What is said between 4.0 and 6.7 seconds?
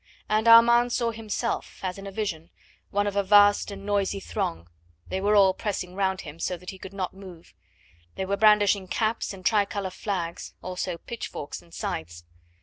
throng they were all pressing round him so